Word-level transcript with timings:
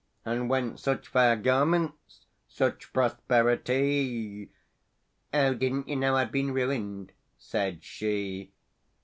And 0.25 0.49
whence 0.49 0.81
such 0.81 1.09
fair 1.09 1.35
garments, 1.35 2.25
such 2.47 2.91
prosperi 2.91 3.55
ty?"— 3.63 4.49
"O 5.31 5.53
didn't 5.53 5.87
you 5.89 5.95
know 5.95 6.15
I'd 6.15 6.31
been 6.31 6.55
ruined?" 6.55 7.11
said 7.37 7.83
she. 7.83 8.51